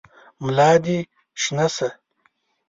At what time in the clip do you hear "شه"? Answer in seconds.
1.75-1.89